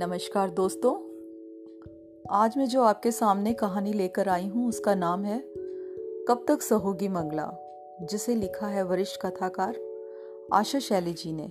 नमस्कार 0.00 0.50
दोस्तों। 0.50 0.92
आज 2.30 2.54
मैं 2.56 2.66
जो 2.66 2.82
आपके 2.82 3.10
सामने 3.10 3.52
कहानी 3.52 3.92
लेकर 3.92 4.28
आई 4.28 4.46
हूँ, 4.46 4.68
उसका 4.68 4.94
नाम 4.94 5.24
है 5.24 5.38
कब 6.28 6.44
तक 6.48 6.62
सहोगी 6.62 7.08
मंगला, 7.08 7.54
जिसे 8.02 8.34
लिखा 8.34 8.66
है 8.66 8.82
वरिष्ठ 8.82 9.26
कथाकार 9.26 9.76
आशा 10.52 10.78
शैली 10.78 11.12
जी 11.12 11.32
ने। 11.32 11.48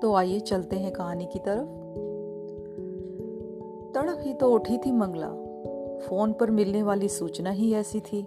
तो 0.00 0.14
आइए 0.14 0.40
चलते 0.40 0.76
हैं 0.76 0.92
कहानी 0.92 1.26
की 1.26 1.38
तरफ़। 1.38 1.66
तड़प 3.94 4.18
ही 4.20 4.34
तो 4.34 4.50
उठी 4.50 4.78
थी 4.78 4.92
मंगला। 4.92 5.28
फ़ोन 6.06 6.32
पर 6.32 6.50
मिलने 6.50 6.82
वाली 6.82 7.08
सूचना 7.08 7.50
ही 7.50 7.74
ऐसी 7.74 8.00
थी। 8.00 8.26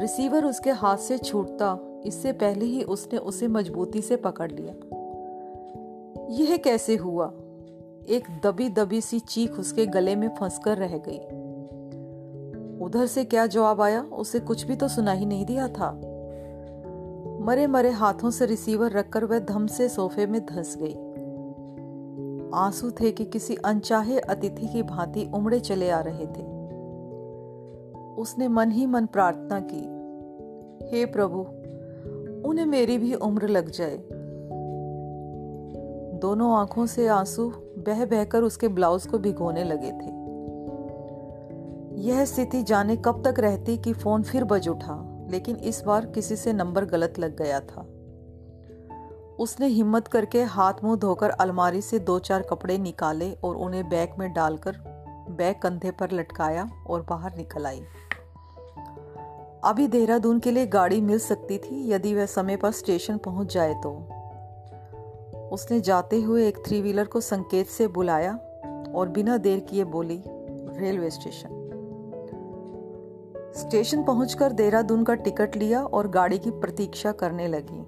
रिसीवर 0.00 0.44
उसके 0.44 0.70
हाथ 0.70 0.96
से 0.96 1.18
छूटता, 1.18 2.00
इससे 2.06 2.32
पहले 2.32 2.64
ही 2.64 2.82
उसने 2.82 3.18
उसे 3.18 3.48
मजबूती 3.48 4.02
से 4.02 4.16
पकड़ 4.16 4.52
लिया। 4.52 4.74
यह 6.30 6.56
कैसे 6.56 6.96
हुआ? 6.96 7.32
एक 8.08 8.24
दबी 8.44 8.68
दबी 8.68 9.00
सी 9.00 9.18
चीख 9.18 9.52
उसके 9.52 9.86
गले 9.86 10.16
में 10.16 10.28
फंसकर 10.28 10.78
रह 10.78 10.98
गई। 11.08 11.18
उधर 12.84 13.06
से 13.06 13.24
क्या 13.24 13.46
जवाब 13.46 13.80
आया? 13.80 14.02
उसे 14.02 14.40
कुछ 14.40 14.64
भी 14.64 14.76
तो 14.76 14.88
सुना 14.88 15.12
ही 15.12 15.26
नहीं 15.26 15.46
दिया 15.46 15.68
था। 15.68 15.92
मरे 17.40 17.66
मरे 17.66 17.90
हाथों 17.90 18.30
से 18.30 18.46
रिसीवर 18.46 18.90
रखकर 18.90 19.24
वह 19.24 19.38
धम 19.38 19.66
से 19.66 19.88
सोफे 19.88 20.26
में 20.26 20.46
धंस 20.46 20.76
गई। 20.80 20.94
आँसू 22.54 22.90
थे 22.90 23.12
कि 23.12 23.24
किसी 23.24 23.56
अनचाहे 23.56 24.18
अतिथि 24.18 24.66
की 24.66 24.82
भांति 24.82 25.30
उमड़े 25.34 25.60
चले 25.60 25.90
आ 25.90 26.00
रहे 26.00 26.26
थे। 26.26 26.58
उसने 28.14 28.48
मन 28.48 28.70
ही 28.70 28.86
मन 28.86 29.06
प्रार्थना 29.06 29.60
की, 29.60 29.98
हे 30.90 31.04
प्रभु, 31.04 31.40
उन्हें 32.48 32.66
मेरी 32.66 32.98
भी 32.98 33.14
उम्र 33.14 33.48
लग 33.48 33.70
जाए। 33.70 34.17
दोनों 36.18 36.56
आँखों 36.56 36.86
से 36.86 37.06
आँसू 37.08 37.48
बह 37.78 38.04
बहकर 38.04 38.42
उसके 38.42 38.68
ब्लाउज 38.68 39.06
को 39.06 39.18
भिगोने 39.18 39.64
लगे 39.64 39.92
थे। 39.92 40.16
यह 42.02 42.24
स्थिति 42.24 42.62
जाने 42.62 42.96
कब 42.96 43.22
तक 43.26 43.40
रहती 43.40 43.76
कि 43.76 43.92
फ़ोन 43.92 44.22
फिर 44.22 44.44
बज 44.44 44.68
उठा, 44.68 45.26
लेकिन 45.30 45.56
इस 45.56 45.82
बार 45.84 46.06
किसी 46.06 46.36
से 46.36 46.52
नंबर 46.52 46.84
गलत 46.84 47.18
लग 47.18 47.36
गया 47.36 47.60
था। 47.60 47.86
उसने 49.38 49.66
हिम्मत 49.66 50.08
करके 50.08 50.42
हाथ 50.42 50.72
मुँह 50.84 50.96
धोकर 50.96 51.30
अलमारी 51.30 51.80
से 51.80 51.98
दो 51.98 52.18
चार 52.18 52.42
कपड़े 52.42 52.78
निकाले 52.78 53.32
और 53.32 53.56
उन्हें 53.56 53.88
बैग 53.88 54.10
में 54.18 54.32
डालकर 54.32 54.76
बैग 55.30 55.56
कंधे 55.62 55.90
पर 55.90 56.12
लटकाया 56.12 56.70
और 56.86 57.02
बाहर 57.02 57.36
निकल 57.36 57.66
आई। 57.66 57.80
अभी 59.64 59.86
देहरादून 59.86 60.38
के 60.38 60.50
लिए 60.50 60.66
गाड़ी 60.66 61.00
मिल 61.00 61.18
सकती 61.18 61.58
थी 61.58 61.90
यदि 61.90 62.14
वह 62.14 62.26
समय 62.26 62.56
पर 62.56 62.70
स्टेशन 62.70 63.18
पहुँच 63.18 63.54
जाए 63.54 63.74
तो। 63.74 64.08
उसने 65.52 65.80
जाते 65.80 66.20
हुए 66.20 66.48
एक 66.48 66.58
थ्री 66.66 66.82
व्हीलर 66.82 67.04
को 67.04 67.20
संकेत 67.20 67.66
से 67.66 67.88
बुलाया 67.88 68.32
और 68.94 69.08
बिना 69.08 69.36
देर 69.36 69.60
किए 69.60 69.84
बोली, 69.84 70.22
रेलवे 70.78 71.10
स्टेशन। 71.10 71.48
स्टेशन 73.56 74.04
पहुंचकर 74.04 74.52
देहरादून 74.52 75.04
का 75.04 75.14
टिकट 75.14 75.56
लिया 75.56 75.82
और 75.84 76.08
गाड़ी 76.08 76.38
की 76.38 76.50
प्रतीक्षा 76.50 77.12
करने 77.12 77.48
लगी। 77.48 77.84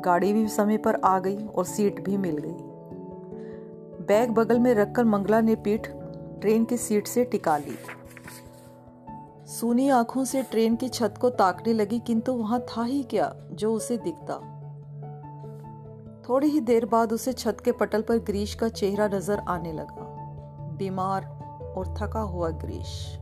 गाड़ी 0.00 0.32
भी 0.32 0.48
समय 0.48 0.76
पर 0.76 0.94
आ 0.94 1.18
गई 1.18 1.46
और 1.46 1.64
सीट 1.64 2.04
भी 2.04 2.16
मिल 2.16 2.38
गई। 2.38 2.70
बैग 4.04 4.30
बगल 4.30 4.58
में 4.58 4.74
रखकर 4.74 5.04
मंगला 5.04 5.40
ने 5.40 5.54
पीठ 5.54 5.88
ट्रेन 6.40 6.64
की 6.64 6.76
सीट 6.76 7.06
से 7.06 7.24
टिका 7.24 7.56
ली। 7.56 7.76
सूनी 9.46 9.88
आँखों 9.88 10.24
से 10.24 10.42
ट्रेन 10.42 10.76
की 10.76 10.88
छत 10.88 11.14
को 11.20 11.30
ताकने 11.30 11.72
लगी, 11.72 11.98
किंतु 11.98 12.32
वहाँ 12.32 12.60
था 12.60 12.84
ही 12.84 13.02
क्या 13.02 13.34
जो 13.52 13.74
उसे 13.74 13.96
दिखता? 13.96 14.59
थोड़ी 16.30 16.46
ही 16.46 16.60
देर 16.60 16.84
बाद 16.86 17.12
उसे 17.12 17.32
छत 17.32 17.56
के 17.64 17.72
पटल 17.72 18.02
पर 18.02 18.18
ग्रीश 18.18 18.54
का 18.54 18.68
चेहरा 18.68 19.08
नज़र 19.08 19.38
आने 19.38 19.72
लगा। 19.72 20.04
बीमार 20.78 21.24
और 21.76 21.94
थका 21.98 22.20
हुआ 22.20 22.50
ग्रीश। 22.50 23.18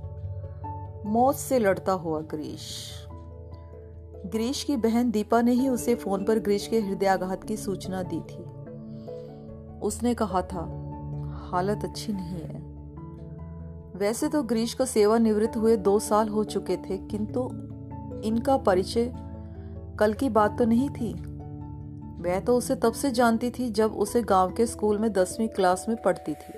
मौत 1.06 1.34
से 1.34 1.58
लड़ता 1.58 1.92
हुआ 1.92 2.20
ग्रीश। 2.20 2.66
ग्रीश 4.26 4.62
की 4.64 4.76
बहन 4.76 5.10
दीपा 5.10 5.40
ने 5.42 5.52
ही 5.52 5.68
उसे 5.68 5.94
फ़ोन 5.94 6.24
पर 6.24 6.38
ग्रीश 6.38 6.66
के 6.66 6.80
हृदयाघात 6.80 7.44
की 7.44 7.56
सूचना 7.56 8.02
दी 8.02 8.20
थी। 8.20 8.44
उसने 9.78 10.14
कहा 10.14 10.42
था, 10.42 10.64
हालत 11.52 11.84
अच्छी 11.84 12.12
नहीं 12.12 12.40
है। 12.40 12.60
वैसे 13.98 14.28
तो 14.28 14.42
ग्रीश 14.42 14.74
को 14.74 14.84
सेवा 14.84 15.18
निवृत्त 15.18 15.56
हुए 15.56 15.76
दो 15.76 15.98
साल 15.98 16.28
हो 16.28 16.44
चुके 16.44 16.76
थे, 16.76 16.98
किंतु 16.98 17.48
इनका 18.24 18.56
परिचय 18.56 19.12
कल 19.98 20.12
की 20.12 20.28
बात 20.28 20.58
तो 20.58 20.64
नहीं 20.64 20.90
थी। 20.90 21.27
वह 22.20 22.40
तो 22.40 22.56
उसे 22.56 22.74
तब 22.74 22.92
से 22.92 23.10
जानती 23.10 23.50
थी 23.50 23.70
जब 23.70 23.92
उसे 23.92 24.22
गाँव 24.22 24.52
के 24.52 24.66
स्कूल 24.66 24.98
में 24.98 25.12
दसवीं 25.12 25.48
क्लास 25.48 25.86
में 25.88 25.96
पढ़ती 26.02 26.34
थी। 26.34 26.52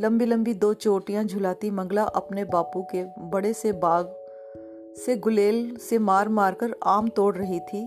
लंबी 0.00 0.24
लंबी 0.24 0.54
दो 0.54 0.74
चोटियाँ 0.74 1.24
झुलाती 1.24 1.70
मंगला 1.70 2.02
अपने 2.02 2.44
बापू 2.44 2.82
के 2.82 3.04
बड़े 3.18 3.52
से 3.52 3.72
बाग 3.72 4.14
से 4.96 5.16
गुलेल 5.16 5.76
से 5.76 5.98
मार 5.98 6.28
मार 6.28 6.54
कर 6.54 6.74
आम 6.84 7.08
तोड़ 7.08 7.36
रही 7.36 7.60
थी। 7.60 7.84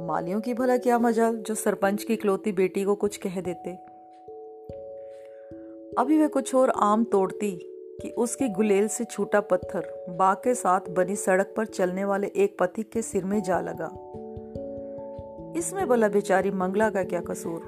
मालियों 0.00 0.40
की 0.40 0.54
भला 0.54 0.76
क्या 0.76 0.98
मज़ा 0.98 1.32
जो 1.32 1.54
सरपंच 1.54 2.04
की 2.04 2.14
इकलौती 2.14 2.52
बेटी 2.52 2.84
को 2.84 2.94
कुछ 2.94 3.16
कह 3.16 3.40
देते। 3.40 3.70
अभी 5.98 6.18
वह 6.18 6.26
कुछ 6.26 6.54
और 6.54 6.70
आम 6.70 7.04
तोड़ती 7.04 7.50
कि 8.02 8.10
उसकी 8.10 8.48
गुलेल 8.48 8.88
से 8.88 9.04
छूटा 9.04 9.40
पत्थर 9.40 10.06
बाग 10.08 10.36
के 10.36 10.54
साथ 10.54 10.80
बनी 10.90 11.16
सड़क 11.16 11.54
पर 11.56 11.66
चलने 11.66 12.04
वाले 12.04 12.26
एक 12.26 12.56
पथिक 12.60 12.92
के 12.92 13.02
सिर 13.02 13.24
में 13.24 13.42
जा 13.42 13.60
लगा। 13.60 14.20
इसमें 15.56 15.88
भला 15.88 16.08
बेचारी 16.08 16.50
मंगला 16.50 16.90
का 16.90 17.04
क्या 17.04 17.20
कसूर? 17.20 17.60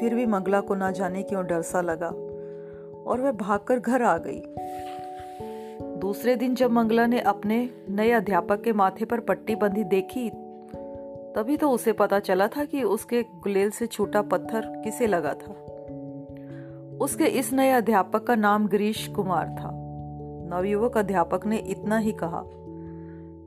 फिर 0.00 0.14
भी 0.14 0.26
मंगला 0.26 0.60
को 0.60 0.74
ना 0.74 0.90
जाने 0.90 1.22
क्यों 1.22 1.46
डर 1.46 1.62
सा 1.62 1.80
लगा? 1.80 2.08
और 3.06 3.20
वह 3.20 3.32
भागकर 3.32 3.78
घर 3.78 4.02
आ 4.02 4.18
गई। 4.18 4.42
दूसरे 5.96 6.36
दिन 6.36 6.54
जब 6.54 6.70
मंगला 6.70 7.06
ने 7.06 7.20
अपने 7.20 7.70
नए 7.90 8.10
अध्यापक 8.10 8.62
के 8.62 8.72
माथे 8.72 9.04
पर 9.04 9.20
पट्टी 9.20 9.54
बंधी 9.54 9.84
देखी, 9.84 10.30
तभी 11.36 11.56
तो 11.56 11.70
उसे 11.70 11.92
पता 11.92 12.18
चला 12.18 12.48
था 12.48 12.64
कि 12.64 12.82
उसके 12.82 13.22
गुलेल 13.22 13.70
से 13.70 13.86
छूटा 13.86 14.22
पत्थर 14.22 14.60
किसे 14.66 15.06
लगा 15.06 15.34
था। 15.34 15.52
उसके 17.00 17.24
इस 17.24 17.52
नए 17.52 17.70
अध्यापक 17.70 18.26
का 18.26 18.34
नाम 18.34 18.68
गिरीश 18.68 19.08
कुमार 19.08 19.46
था। 19.46 19.70
नवयुवक 20.50 20.98
अध्यापक 20.98 21.46
ने 21.46 21.56
इतना 21.56 21.98
ही 21.98 22.12
कहा 22.12 22.42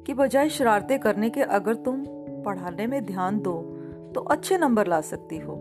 कि 0.06 0.14
बजाय 0.14 0.50
शरारते 0.50 0.98
करने 0.98 1.30
के 1.30 1.42
अगर 1.42 1.76
तुम 1.76 2.06
पढ़ाने 2.46 2.88
में 2.88 3.06
ध्यान 3.06 3.40
दो 3.40 3.54
तो 4.16 4.22
अच्छे 4.22 4.58
नंबर 4.58 4.88
ला 4.88 5.02
सकती 5.02 5.38
हो। 5.38 5.54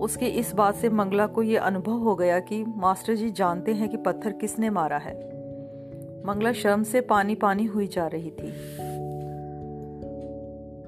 उसकी 0.00 0.26
इस 0.26 0.52
बात 0.54 0.74
से 0.74 0.88
मंगला 0.90 1.26
को 1.26 1.42
यह 1.42 1.62
अनुभव 1.62 1.98
हो 1.98 2.14
गया 2.16 2.38
कि 2.40 2.64
मास्टर 2.76 3.14
जी 3.14 3.30
जानते 3.30 3.74
हैं 3.74 3.88
कि 3.88 3.96
पत्थर 3.96 4.32
किसने 4.32 4.70
मारा 4.70 4.98
है। 4.98 5.14
मंगला 6.26 6.52
शर्म 6.52 6.82
से 6.82 7.00
पानी 7.00 7.34
पानी 7.34 7.64
हुई 7.64 7.86
जा 7.86 8.06
रही 8.06 8.30
थी। 8.30 8.50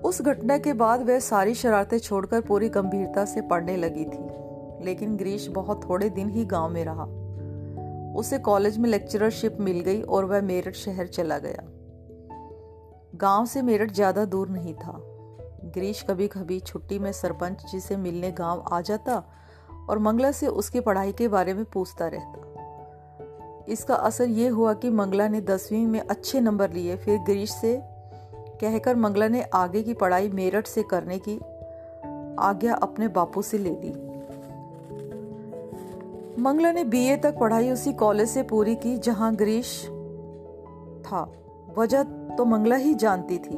उस 0.01 0.21
घटना 0.23 0.59
के 0.59 0.73
बाद 0.73 1.03
वह 1.03 1.19
सारी 1.19 1.55
शरारतें 1.55 1.99
छोड़कर 1.99 2.41
पूरी 2.41 2.69
गंभीरता 2.69 3.25
से 3.25 3.41
पढ़ने 3.41 3.77
लगी 3.77 4.05
थी, 4.05 4.25
लेकिन 4.85 5.17
ग्रीश 5.17 5.47
बहुत 5.49 5.89
थोड़े 5.89 6.11
दिन 6.11 6.31
ही 6.31 6.45
गाँव 6.45 6.69
में 6.69 6.85
रहा। 6.85 7.05
उसे 8.19 8.39
कॉलेज 8.39 8.79
में 8.79 8.89
लेक्चररशिप 8.91 9.57
मिल 9.61 9.81
गई 9.81 10.03
और 10.03 10.25
वह 10.25 10.41
मेरठ 10.41 10.75
शहर 10.75 11.07
चला 11.07 11.39
गया। 11.39 11.63
गाँव 13.15 13.47
से 13.47 13.63
मेरठ 13.63 13.93
ज़्यादा 13.93 14.25
दूर 14.25 14.49
नहीं 14.49 14.75
था। 14.75 15.01
गिरीश 15.65 16.03
कभी 16.03 16.27
कभी 16.29 16.59
छुट्टी 16.61 16.99
में 16.99 17.11
सरपंच 17.13 17.65
जी 17.73 17.81
से 17.81 17.97
मिलने 17.97 18.31
गाँव 18.33 18.65
आ 18.73 18.81
जाता 18.81 19.23
और 19.91 19.99
मंगला 19.99 20.31
से 20.33 20.47
उसकी 20.47 20.81
पढ़ाई 20.81 21.13
के 21.13 21.29
बारे 21.29 21.55
में 21.55 21.65
पूछता 21.65 22.07
रहता। 22.07 23.65
इसका 23.69 23.95
असर 23.95 24.29
ये 24.29 24.49
हुआ 24.49 24.73
कि 24.75 24.91
मंगला 24.91 25.29
ने 25.29 25.41
दसवीं 25.41 25.87
में 25.87 26.01
अच्छे 26.01 26.41
नंबर 26.41 26.73
लिए, 26.73 26.97
फिर 26.97 27.19
गिरीश 27.19 27.51
से 27.51 27.79
कहकर 28.61 28.97
मंगला 28.97 29.29
ने 29.29 29.43
आगे 29.55 29.83
की 29.83 29.95
पढ़ाई 29.95 30.29
मेरठ 30.29 30.67
से 30.67 30.83
करने 30.83 31.19
की 31.19 31.39
आज्ञा 32.39 32.75
अपने 32.75 33.09
बापू 33.09 33.43
से 33.43 33.59
ले 33.59 33.71
ली। 33.71 33.93
मंगला 36.43 36.73
ने 36.73 36.85
बीए 36.85 37.17
तक 37.17 37.39
पढ़ाई 37.39 37.71
उसी 37.71 37.93
कॉलेज 37.93 38.29
से 38.29 38.43
पूरी 38.43 38.75
की 38.77 38.97
जहाँ 38.97 39.35
गिरीश 39.35 39.83
था। 41.03 41.23
वजह 41.79 42.03
तो 42.39 42.45
मंगला 42.45 42.77
ही 42.77 42.95
जानती 42.95 43.39
थी, 43.39 43.57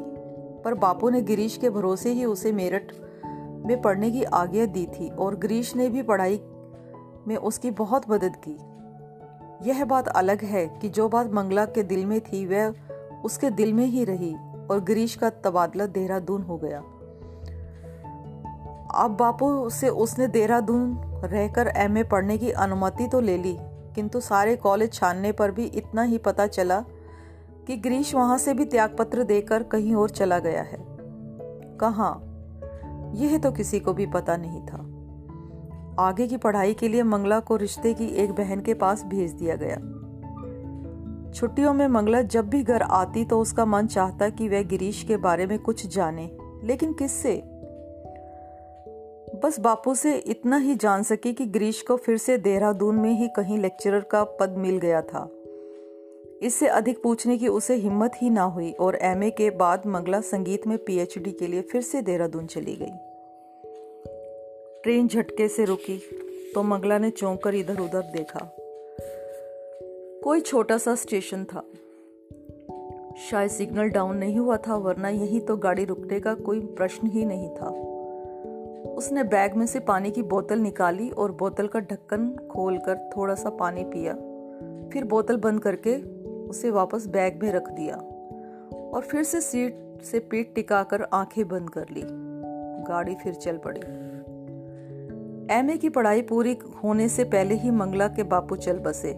पर 0.64 0.75
बापू 0.75 1.11
ने 1.11 1.20
गिरीश 1.23 1.56
के 1.56 1.70
भरोसे 1.70 2.12
ही 2.12 2.25
उसे 2.25 2.52
मेरठ 2.52 2.93
में 3.67 3.81
पढ़ने 3.82 4.11
की 4.11 4.23
आज्ञा 4.23 4.67
दी 4.67 4.87
थी 4.87 5.08
और 5.08 5.37
गिरीश 5.37 5.75
ने 5.76 5.88
भी 5.88 6.02
पढ़ाई 6.02 6.40
में 7.28 7.37
उसकी 7.37 7.70
बहुत 7.70 8.11
मदद 8.11 8.37
की। 8.49 8.56
यह 9.69 9.84
बात 9.84 10.08
अलग 10.08 10.43
है 10.44 10.67
कि 10.81 10.88
जो 10.88 11.08
बात 11.08 11.32
मंगला 11.32 11.64
के 11.67 11.82
दिल 11.82 12.05
में 12.06 12.20
थी, 12.20 12.44
वह 12.46 12.75
उसके 13.25 13.50
दिल 13.50 13.73
में 13.73 13.87
ही 13.87 14.05
रही 14.05 14.34
और 14.70 14.84
गिरीश 14.84 15.14
का 15.14 15.31
तबादला 15.31 15.87
देहरादून 15.87 16.43
हो 16.43 16.56
गया। 16.56 16.79
अब 18.94 19.17
बापू 19.20 19.69
से 19.70 19.88
उसने 19.88 20.26
देहरादून 20.29 20.96
रहकर 21.25 21.72
एमए 21.76 22.02
पढ़ने 22.02 22.37
की 22.38 22.50
अनुमति 22.50 23.06
तो 23.06 23.20
ले 23.20 23.37
ली, 23.38 23.56
किंतु 23.94 24.20
सारे 24.20 24.56
कॉलेज 24.56 24.93
छानने 24.93 25.32
पर 25.32 25.50
भी 25.50 25.64
इतना 25.64 26.02
ही 26.02 26.19
पता 26.19 26.46
चला 26.46 26.84
कि 27.66 27.76
ग्रीश 27.76 28.14
वहाँ 28.14 28.38
से 28.38 28.54
भी 28.54 28.64
त्यागपत्र 28.64 29.22
देकर 29.22 29.62
कहीं 29.62 29.94
और 29.94 30.10
चला 30.10 30.38
गया 30.38 30.62
है। 30.62 30.78
कहा? 31.76 32.20
यह 33.14 33.38
तो 33.38 33.52
किसी 33.52 33.80
को 33.80 33.92
भी 33.92 34.06
पता 34.06 34.36
नहीं 34.36 34.60
था। 34.60 34.92
आगे 36.02 36.26
की 36.26 36.36
पढ़ाई 36.36 36.74
के 36.74 36.88
लिए 36.88 37.02
मंगला 37.02 37.40
को 37.40 37.56
रिश्ते 37.56 37.94
की 37.94 38.06
एक 38.06 38.32
बहन 38.32 38.60
के 38.60 38.74
पास 38.74 39.04
भेज 39.04 39.32
दिया 39.32 39.56
गया। 39.56 39.76
छुट्टियों 41.32 41.74
में 41.74 41.88
मंगला 41.88 42.22
जब 42.22 42.48
भी 42.48 42.62
घर 42.62 42.82
आती 42.82 43.24
तो 43.24 43.40
उसका 43.40 43.64
मन 43.64 43.86
चाहता 43.86 44.28
कि 44.28 44.48
वह 44.48 44.62
गिरीश 44.62 45.02
के 45.02 45.16
बारे 45.16 45.46
में 45.46 45.58
कुछ 45.58 45.94
जाने। 45.94 46.38
लेकिन 46.64 46.92
किससे? 46.92 47.42
बस 49.44 49.60
बापू 49.60 49.94
से 49.94 50.16
इतना 50.16 50.56
ही 50.56 50.74
जान 50.74 51.02
सकी 51.02 51.32
कि 51.32 51.46
गिरीश 51.46 51.82
को 51.82 51.96
फिर 51.96 52.16
से 52.16 52.38
देहरादून 52.38 52.96
में 52.96 53.10
ही 53.10 53.28
कहीं 53.28 53.58
लेक्चरर 53.58 54.00
का 54.00 54.24
पद 54.24 54.54
मिल 54.58 54.78
गया 54.78 55.02
था। 55.02 55.28
इससे 56.42 56.66
अधिक 56.66 57.02
पूछने 57.02 57.38
की 57.38 57.48
उसे 57.48 57.74
हिम्मत 57.74 58.12
ही 58.22 58.30
ना 58.30 58.42
हुई 58.42 58.72
और 58.72 58.96
एमए 58.96 59.30
के 59.30 59.50
बाद 59.50 59.86
मंगला 59.86 60.20
संगीत 60.20 60.66
में 60.66 60.78
पीएचडी 60.78 61.32
के 61.32 61.46
लिए 61.46 61.62
फिर 61.62 61.82
से 61.82 62.02
देहरादून 62.02 62.46
चली 62.46 62.76
गई। 62.76 62.92
ट्रेन 64.82 65.08
झटके 65.08 65.48
से 65.48 65.64
रुकी 65.64 66.02
तो 66.54 66.62
मंगला 66.62 66.98
ने 66.98 67.10
चौंक 67.10 67.42
कर 67.42 67.54
इधर 67.54 67.80
उधर 67.80 68.02
देखा। 68.02 68.56
कोई 70.24 70.40
छोटा 70.40 70.78
सा 70.78 70.94
स्टेशन 70.94 71.44
था। 71.44 71.62
शायद 73.30 73.50
सिग्नल 73.50 73.88
डाउन 73.88 74.16
नहीं 74.16 74.38
हुआ 74.38 74.56
था, 74.56 74.76
वरना 74.76 75.08
यही 75.08 75.40
तो 75.40 75.56
गाड़ी 75.56 75.84
रुकने 75.84 76.20
का 76.20 76.34
कोई 76.34 76.60
प्रश्न 76.60 77.06
ही 77.06 77.24
नहीं 77.24 77.48
था। 77.48 77.68
उसने 78.94 79.24
बैग 79.24 79.54
में 79.54 79.66
से 79.66 79.80
पानी 79.80 80.10
की 80.10 80.22
बोतल 80.22 80.58
निकाली 80.58 81.10
और 81.10 81.32
बोतल 81.32 81.66
का 81.66 81.80
ढक्कन 81.80 82.48
खोलकर 82.52 83.10
थोड़ा 83.16 83.34
सा 83.34 83.50
पानी 83.50 83.84
पिया। 83.84 84.14
फिर 84.92 85.04
बोतल 85.04 85.36
बंद 85.36 85.60
करके 85.60 86.15
उसे 86.48 86.70
वापस 86.70 87.06
बैग 87.06 87.43
में 87.43 87.52
रख 87.52 87.70
दिया 87.70 87.96
और 88.94 89.02
फिर 89.02 89.22
से 89.22 89.40
सीट 89.40 90.02
से 90.02 90.19
पीठ 90.19 90.54
टिकाकर 90.54 91.02
आँखें 91.12 91.48
बंद 91.48 91.70
कर 91.70 91.87
ली। 91.90 92.02
गाड़ी 92.88 93.14
फिर 93.14 93.34
चल 93.34 93.56
पड़ी। 93.56 93.81
एमए 95.54 95.76
की 95.76 95.88
पढ़ाई 95.88 96.22
पूरी 96.22 96.58
होने 96.84 97.08
से 97.08 97.25
पहले 97.25 97.54
ही 97.54 97.70
मंगला 97.70 98.08
के 98.08 98.22
बापू 98.22 98.56
चल 98.56 98.78
बसे। 98.78 99.12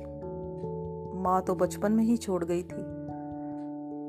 माँ 1.15 1.43
तो 1.43 1.55
बचपन 1.55 1.93
में 1.93 2.05
ही 2.05 2.17
छोड़ 2.17 2.45
गई 2.45 2.63
थी। 2.63 2.85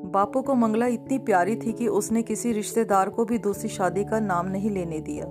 बापू 0.09 0.41
को 0.41 0.55
मंगला 0.55 0.87
इतनी 0.87 1.17
प्यारी 1.17 1.55
थी 1.55 1.73
कि 1.73 1.87
उसने 1.87 2.21
किसी 2.21 2.51
रिश्तेदार 2.51 3.09
को 3.09 3.25
भी 3.25 3.37
दूसरी 3.37 3.69
शादी 3.69 4.03
का 4.03 4.19
नाम 4.19 4.47
नहीं 4.47 4.69
लेने 4.69 4.99
दिया। 4.99 5.25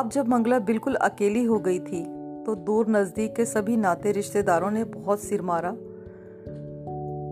अब 0.00 0.10
जब 0.12 0.28
मंगला 0.28 0.58
बिल्कुल 0.58 0.94
अकेली 0.94 1.44
हो 1.44 1.58
गई 1.58 1.78
थी 1.78 2.04
तो 2.44 2.54
दूर 2.54 2.88
नज़दीक 2.88 3.36
के 3.36 3.44
सभी 3.44 3.76
नाते 3.76 4.12
रिश्तेदारों 4.12 4.70
ने 4.70 4.84
बहुत 4.84 5.20
सिर 5.20 5.42
मारा। 5.42 5.76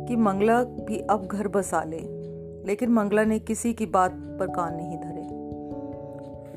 कि 0.09 0.17
मंगला 0.17 0.65
भी 0.65 0.99
अब 0.99 1.27
घर 1.27 1.49
बसा 1.49 1.83
ले, 1.83 2.01
लेकिन 2.67 2.91
मंगला 2.91 3.25
ने 3.25 3.39
किसी 3.39 3.75
की 3.75 3.87
बात 3.87 4.12
पर 4.12 4.47
कान 4.47 4.77
नहीं 4.77 4.99
धरे। 4.99 5.15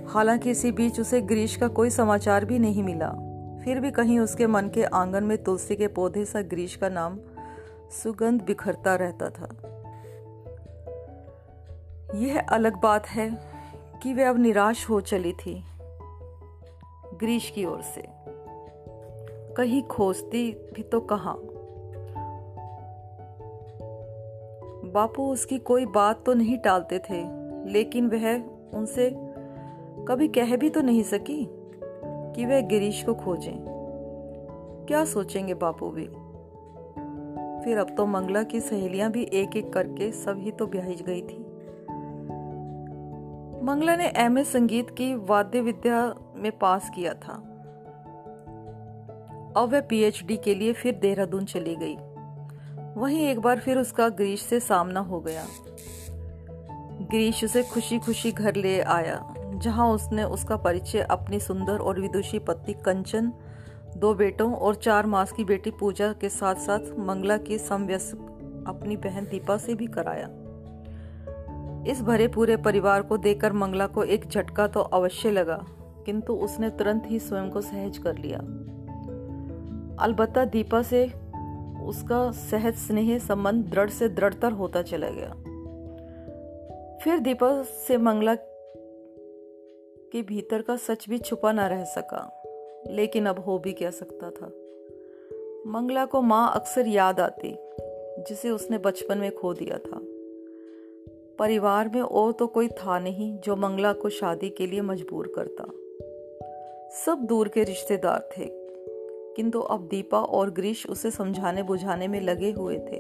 हालाँकि 0.08 0.52
इसी 0.52 0.72
बीच 0.72 1.00
उसे 1.00 1.22
ग्रीश 1.22 1.56
का 1.56 1.68
कोई 1.68 1.90
समाचार 1.90 2.46
भी 2.46 2.60
नहीं 2.60 2.84
मिला। 2.84 3.10
फिर 3.66 3.80
भी 3.80 3.92
कहीं 3.92 4.20
उसके 4.20 4.48
मन 4.48 4.70
के 4.70 4.84
आँगन 4.84 5.24
में 5.24 5.44
तुलसी 5.44 5.76
के 5.76 5.88
पौधे 5.88 6.26
सा 6.26 6.42
ग्रीश 6.42 6.76
का 6.76 6.90
नाम 6.90 7.20
सुगंध 8.04 8.42
बिखरता 8.42 8.96
रहता 8.96 9.30
था। 9.30 9.50
यह 12.16 12.40
अलग 12.40 12.82
बात 12.82 13.08
है 13.08 13.38
कि 14.04 14.14
वे 14.14 14.24
अब 14.24 14.38
निराश 14.38 14.90
हो 14.90 15.02
चली 15.02 15.34
थी 15.34 15.64
ग्रीश 17.20 17.50
की 17.50 17.66
ओर 17.66 17.82
से। 17.82 18.04
कहीं 19.54 19.84
खोजती 19.84 20.52
भी 20.52 20.84
तो 20.84 21.00
कहा। 21.00 21.36
बापू 24.98 25.24
उसकी 25.32 25.58
कोई 25.60 25.86
बात 25.86 26.26
तो 26.26 26.34
नहीं 26.34 26.58
टालते 26.58 27.00
थे, 27.00 27.24
लेकिन 27.72 28.08
वह 28.08 28.36
उनसे 28.78 29.10
कभी 30.08 30.28
कह 30.28 30.56
भी 30.56 30.70
तो 30.70 30.82
नहीं 30.82 31.04
सकी 31.04 31.48
कि 32.36 32.46
वह 32.46 32.62
गिरीश 32.62 33.04
को 33.04 33.14
खोजें। 33.14 33.58
क्या 34.88 35.06
सोचेंगे 35.06 35.54
बापू 35.54 35.90
भी? 35.90 36.06
फिर 37.64 37.78
अब 37.78 37.96
तो 37.98 38.06
मंगला 38.06 38.44
की 38.44 38.60
सहेलियाँ 38.60 39.12
भी 39.12 39.24
एक 39.34 39.56
एक 39.58 39.74
करके 39.74 40.12
सभी 40.12 40.52
तो 40.52 40.68
ब्याही 40.68 40.96
गई 40.96 41.22
थी। 41.22 41.38
मंगला 43.66 43.96
ने 43.96 44.12
एमए 44.16 44.44
संगीत 44.44 44.90
की 44.90 45.16
वाद्य 45.16 45.62
विद्या 45.62 46.16
में 46.36 46.52
पास 46.58 46.92
किया 46.96 47.14
था। 47.14 47.34
अब 49.58 49.70
वह 49.72 49.82
पीएचडी 49.82 50.38
के 50.38 50.56
लिए 50.56 50.74
फिर 50.74 50.96
देहरादून 50.96 51.46
चली 51.46 51.76
गई। 51.76 51.98
वहीं 52.98 53.28
एक 53.28 53.40
बार 53.40 53.60
फिर 53.60 53.78
उसका 53.78 54.08
ग्रीश 54.10 54.42
से 54.42 54.60
सामना 54.60 55.00
हो 55.00 55.20
गया। 55.20 55.44
ग्रीश 57.02 57.44
उसे 57.44 57.62
खुशी 57.64 58.00
खुशी 58.00 58.32
घर 58.32 58.56
ले 58.56 58.80
आया, 58.82 59.20
जहाँ 59.56 59.88
उसने 59.90 60.24
उसका 60.24 60.56
परिचय 60.58 61.00
अपनी 61.02 61.40
सुंदर 61.40 61.78
और 61.78 62.00
विदुषी 62.00 62.40
पत्नी 62.40 62.74
कंचन, 62.86 63.32
दो 63.98 64.14
बेटों 64.14 64.52
और 64.54 64.76
चार 64.76 65.06
मास 65.06 65.32
की 65.32 65.44
बेटी 65.44 65.72
पूजा 65.72 66.12
के 66.14 66.30
साथ 66.30 66.56
साथ 66.56 66.80
मंगला 67.00 67.38
की 67.38 67.58
समव्यस 67.58 68.12
अपनी 68.68 68.98
बहन 68.98 69.26
दीपा 69.26 69.58
से 69.58 69.76
भी 69.76 69.88
कराया। 69.88 70.28
इस 71.92 72.02
भरे 72.02 72.28
पूरे 72.28 72.58
परिवार 72.58 73.02
को 73.02 73.18
देखकर 73.18 73.54
मंगला 73.54 73.88
को 73.88 74.04
एक 74.04 74.28
झटका 74.28 74.68
तो 74.68 74.80
अवश्य 74.80 75.32
लगा, 75.32 75.60
किंतु 76.06 76.34
उसने 76.34 76.70
तुरंत 76.70 77.04
ही 77.08 77.20
स्वयं 77.20 77.50
को 77.50 77.62
सहज 77.62 77.98
कर 77.98 78.18
लिया। 78.18 78.40
अलबत्ता 80.04 80.46
दीपा 80.46 80.82
से 80.82 81.06
उसका 81.88 82.31
सहज 82.31 82.75
स्नेह, 82.75 83.19
संबंध 83.19 83.66
दृढ़ 83.66 83.89
से 83.89 84.10
दृढ़तर 84.10 84.51
होता 84.51 84.81
चला 84.81 85.10
गया। 85.10 85.34
फिर 87.04 87.19
दीपा 87.19 87.63
से 87.63 87.98
मंगला 87.98 88.36
के 90.12 90.22
भीतर 90.22 90.62
का 90.62 90.75
सच 90.75 91.10
भी 91.10 91.18
छुपा 91.18 91.51
ना 91.51 91.68
रह 91.68 91.84
सका, 91.84 92.44
लेकिन 92.88 93.25
अब 93.25 93.39
हो 93.39 93.60
भी 93.60 93.74
क्या 93.74 93.92
सकता 93.92 94.30
था। 94.30 94.48
मंगला 95.68 96.06
को 96.06 96.22
माँ 96.22 96.51
अक्सर 96.56 96.88
याद 96.88 97.19
आती, 97.19 97.56
जिसे 98.24 98.50
उसने 98.50 98.78
बचपन 98.78 99.18
में 99.18 99.36
खो 99.36 99.54
दिया 99.54 99.78
था। 99.78 100.00
परिवार 101.39 101.89
में 101.89 102.01
और 102.01 102.31
तो 102.31 102.48
कोई 102.48 102.68
था 102.68 103.00
नहीं 103.00 103.39
जो 103.39 103.56
मंगला 103.56 103.94
को 103.94 104.10
शादी 104.10 104.50
के 104.50 104.68
लिए 104.68 104.81
मजबूर 104.81 105.34
करता। 105.36 105.63
सब 107.06 107.18
दूर 107.22 107.48
के 107.48 107.63
रिश्तेदार 107.63 108.30
थे। 108.38 108.67
किंतु 109.38 109.60
अब 109.60 109.88
दीपा 109.88 110.19
और 110.19 110.50
ग्रीश 110.51 110.86
उसे 110.89 111.12
समझाने 111.12 111.63
बुझाने 111.63 112.07
में 112.07 112.19
लगे 112.22 112.51
हुए 112.51 112.78
थे। 112.80 113.00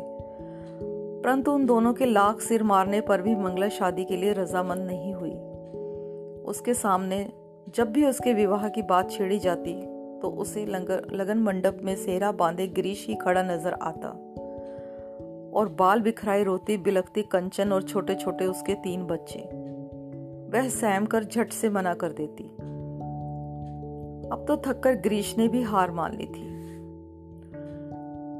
परंतु 1.21 1.51
उन 1.51 1.65
दोनों 1.65 1.93
के 1.93 2.05
लाख 2.05 2.41
सिर 2.41 2.63
मारने 2.63 3.01
पर 3.01 3.21
भी 3.21 3.35
मंगला 3.35 3.69
शादी 3.69 4.05
के 4.05 4.17
लिए 4.17 4.33
रजामंद 4.33 4.87
नहीं 4.87 5.13
हुई। 5.13 5.31
उसके 6.43 6.73
सामने 6.73 7.33
जब 7.75 7.91
भी 7.91 8.05
उसके 8.05 8.33
विवाह 8.33 8.67
की 8.69 8.81
बात 8.81 9.11
छेड़ी 9.11 9.39
जाती 9.39 9.73
तो 10.19 10.29
उसे 10.29 10.65
लगन 10.65 11.37
मंडप 11.37 11.79
में 11.83 11.95
सेहरा 11.95 12.31
बांधे 12.31 12.67
गिरीश 12.67 13.05
ही 13.07 13.15
खड़ा 13.15 13.41
नज़र 13.43 13.73
आता। 13.73 14.07
और 15.53 15.69
बाल 15.79 16.01
बिखराए, 16.01 16.43
रोती 16.43 16.77
बिलकती 16.77 17.21
कंचन 17.23 17.71
और 17.71 17.83
छोटे 17.83 18.15
छोटे 18.15 18.45
उसके 18.45 18.73
तीन 18.73 19.03
बच्चे। 19.03 19.39
वह 20.49 20.69
सहम 20.69 21.05
कर 21.05 21.23
झट 21.23 21.51
से 21.51 21.69
मना 21.69 21.93
कर 21.93 22.11
देती। 22.11 22.49
अब 24.31 24.45
तो 24.47 24.57
थककर 24.57 24.95
ग्रीश 24.95 25.37
ने 25.37 25.47
भी 25.47 25.61
हार 25.61 25.91
मान 25.91 26.17
ली 26.17 26.25
थी। 26.25 26.57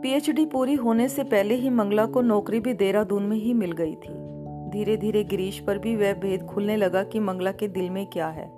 पीएचडी 0.02 0.46
पूरी 0.46 0.76
होने 0.76 1.10
से 1.10 1.24
पहले 1.24 1.56
ही 1.56 1.70
मंगला 1.70 2.06
को 2.06 2.22
नौकरी 2.22 2.60
भी 2.60 2.74
देहरादून 2.74 3.24
में 3.24 3.38
ही 3.38 3.54
मिल 3.54 3.72
गई 3.72 3.96
थी। 3.96 4.28
धीरे 4.70 4.98
धीरे 4.98 5.24
गिरीश 5.24 5.60
पर 5.60 5.78
भी 5.78 5.96
वह 5.96 6.14
भेद 6.14 6.44
खुलने 6.44 6.76
लगा 6.76 7.04
कि 7.04 7.20
मंगला 7.20 7.52
के 7.52 7.68
दिल 7.68 7.90
में 7.90 8.08
क्या 8.08 8.28
है। 8.28 8.52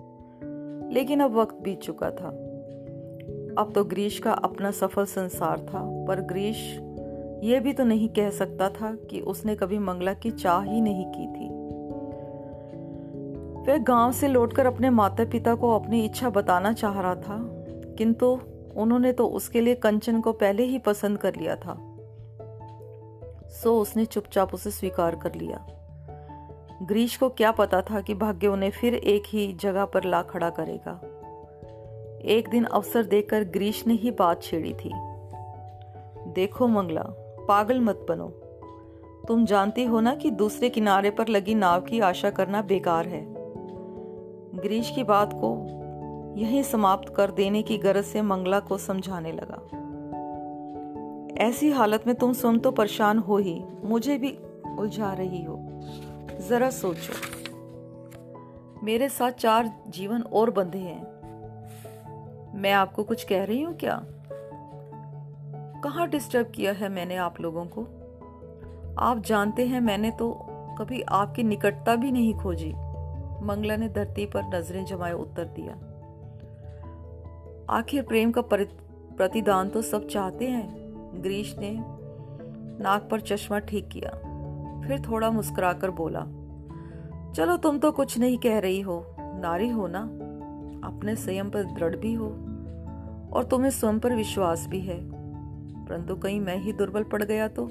लेकिन 0.93 1.19
अब 1.19 1.33
वक्त 1.33 1.55
बीत 1.55 1.79
चुका 1.79 2.11
था। 2.11 2.29
अब 3.57 3.71
तो 3.75 3.83
ग्रीश 3.83 4.19
का 4.19 4.31
अपना 4.31 4.71
सफल 4.71 5.05
संसार 5.05 5.59
था, 5.59 6.05
पर 6.05 6.21
ग्रीश 6.21 6.79
यह 7.43 7.59
भी 7.59 7.73
तो 7.73 7.83
नहीं 7.83 8.09
कह 8.09 8.29
सकता 8.29 8.69
था 8.69 8.97
कि 9.09 9.19
उसने 9.19 9.55
कभी 9.55 9.79
मंगला 9.79 10.13
की 10.13 10.31
चाह 10.31 10.61
ही 10.61 10.81
नहीं 10.81 11.05
की 11.05 11.27
थी। 11.27 11.58
वह 13.67 13.77
गाँव 13.77 14.11
से 14.11 14.27
लौटकर 14.27 14.65
अपने 14.65 14.89
माता 14.89 15.25
पिता 15.25 15.55
को 15.55 15.79
अपनी 15.79 16.05
इच्छा 16.05 16.29
बताना 16.29 16.73
चाह 16.73 17.01
रहा 17.01 17.15
था, 17.15 17.37
किंतु 17.97 18.39
उन्होंने 18.75 19.13
तो 19.13 19.27
उसके 19.27 19.61
लिए 19.61 19.75
कंचन 19.75 20.21
को 20.21 20.33
पहले 20.33 20.63
ही 20.63 20.77
पसंद 20.77 21.17
कर 21.17 21.35
लिया 21.35 21.55
था। 21.55 21.77
सो 23.49 23.79
उसने 23.79 24.05
चुपचाप 24.05 24.53
उसे 24.53 24.71
स्वीकार 24.71 25.15
कर 25.15 25.35
लिया। 25.35 25.65
ग्रीश 26.83 27.17
को 27.17 27.29
क्या 27.29 27.51
पता 27.51 27.81
था 27.81 28.01
कि 28.01 28.13
भाग्य 28.13 28.47
उन्हें 28.47 28.71
फिर 28.71 28.95
एक 28.95 29.23
ही 29.27 29.53
जगह 29.53 29.85
पर 29.85 30.03
ला 30.03 30.21
खड़ा 30.21 30.49
करेगा। 30.49 30.99
एक 32.25 32.49
दिन 32.49 32.63
अवसर 32.63 33.03
देकर 33.03 33.43
ग्रीश 33.43 33.87
ने 33.87 33.93
ही 33.93 34.11
बात 34.11 34.43
छेड़ी 34.43 34.73
थी। 34.73 34.91
देखो 36.27 36.67
मंगला, 36.67 37.03
पागल 37.47 37.79
मत 37.81 38.05
बनो। 38.09 38.27
तुम 39.27 39.45
जानती 39.45 39.83
हो 39.85 39.99
ना 39.99 40.15
कि 40.15 40.31
दूसरे 40.31 40.69
किनारे 40.69 41.11
पर 41.11 41.27
लगी 41.27 41.55
नाव 41.55 41.81
की 41.81 41.99
आशा 41.99 42.29
करना 42.29 42.61
बेकार 42.61 43.07
है। 43.07 43.38
ग्रीश 44.55 44.89
की 44.89 45.03
बात 45.03 45.33
को 45.33 45.75
यहीं 46.37 46.63
समाप्त 46.63 47.13
कर 47.15 47.31
देने 47.31 47.61
की 47.61 47.77
गरज 47.77 48.05
से 48.05 48.21
मंगला 48.21 48.59
को 48.59 48.77
समझाने 48.77 49.31
लगा। 49.31 49.61
ऐसी 51.37 51.71
हालत 51.71 52.03
में 52.07 52.15
तुम 52.15 52.33
सुन 52.33 52.59
तो 52.59 52.71
परेशान 52.71 53.17
हो 53.17 53.37
ही, 53.37 53.63
मुझे 53.83 54.17
भी 54.17 54.37
उलझा 54.77 55.13
रही 55.13 55.43
हो। 55.43 55.59
जरा 56.49 56.69
सोचो। 56.69 57.13
मेरे 58.83 59.09
साथ 59.09 59.31
चार 59.31 59.83
जीवन 59.87 60.21
और 60.21 60.49
बंधे 60.49 60.77
हैं। 60.77 61.19
मैं 62.59 62.71
आपको 62.71 63.03
कुछ 63.03 63.23
कह 63.23 63.43
रही 63.43 63.61
हूँ 63.61 63.75
क्या? 63.75 64.03
कहाँ 65.83 66.09
डिस्टर्ब 66.09 66.47
किया 66.47 66.71
है 66.71 66.89
मैंने 66.89 67.15
आप 67.15 67.41
लोगों 67.41 67.65
को? 67.65 67.81
आप 68.99 69.23
जानते 69.25 69.65
हैं 69.65 69.81
मैंने 69.81 70.11
तो 70.11 70.45
कभी 70.49 71.01
आपकी 71.01 71.43
निकटता 71.43 71.95
भी 71.95 72.11
नहीं 72.11 72.33
खोजी। 72.33 72.73
मंगला 73.41 73.75
ने 73.75 73.89
धरती 73.89 74.25
पर 74.25 74.43
नज़रें 74.45 74.85
जमाए 74.85 75.13
उत्तर 75.13 75.45
दिया। 75.45 75.73
आखिर 77.69 78.03
प्रेम 78.03 78.31
का 78.31 78.41
प्रतिदान 78.41 79.69
तो 79.69 79.81
सब 79.81 80.07
चाहते 80.07 80.47
हैं, 80.47 81.21
ग्रीश 81.23 81.55
ने 81.57 81.75
नाक 82.83 83.07
पर 83.11 83.21
चश्मा 83.21 83.59
ठीक 83.59 83.87
किया। 83.87 84.09
फिर 84.87 85.01
थोड़ा 85.09 85.29
मुस्कुराकर 85.31 85.91
बोला, 85.91 86.21
चलो 87.33 87.57
तुम 87.57 87.79
तो 87.79 87.91
कुछ 87.91 88.17
नहीं 88.17 88.37
कह 88.37 88.59
रही 88.59 88.81
हो, 88.81 89.03
नारी 89.19 89.69
हो 89.69 89.87
ना? 89.87 90.01
अपने 90.87 91.15
संयम 91.15 91.49
पर 91.49 91.63
दृढ़ 91.63 91.95
भी 91.95 92.13
हो, 92.13 92.27
और 93.33 93.47
तुम्हें 93.51 93.71
स्वयं 93.71 93.99
पर 93.99 94.15
विश्वास 94.15 94.67
भी 94.67 94.79
है। 94.79 94.99
परंतु 95.85 96.15
कहीं 96.15 96.39
मैं 96.39 96.57
ही 96.57 96.73
दुर्बल 96.73 97.03
पड़ 97.03 97.23
गया 97.23 97.47
तो? 97.47 97.65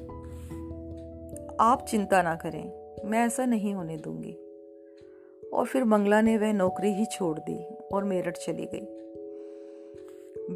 आप 1.61 1.87
चिंता 1.89 2.23
ना 2.23 2.35
करें, 2.35 2.65
मैं 3.05 3.27
ऐसा 3.27 3.45
नहीं 3.45 3.75
होने 3.75 3.97
दूँगी। 3.97 4.37
और 5.53 5.67
फिर 5.67 5.85
मंगला 5.85 6.21
ने 6.21 6.39
वह 6.39 6.53
नौकरी 6.53 6.93
ही 6.95 7.05
छोड़ 7.07 7.39
दी 7.39 7.65
और 7.93 8.05
मेरठ 8.05 8.37
चली 8.37 8.67
गई। 8.75 8.87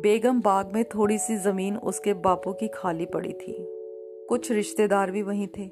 बेगम 0.01 0.41
बाग 0.41 0.73
में 0.73 0.85
थोड़ी 0.85 1.19
सी 1.19 1.37
ज़मीन 1.37 1.77
उसके 1.77 2.15
बापू 2.15 2.53
की 2.53 2.69
खाली 2.69 3.07
पड़ी 3.07 3.33
थी। 3.33 3.55
कुछ 4.29 4.53
रिश्तेदार 4.53 5.11
भी 5.11 5.23
वहीं 5.23 5.47
थे। 5.47 5.71